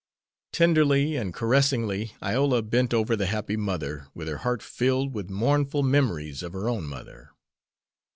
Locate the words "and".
1.15-1.31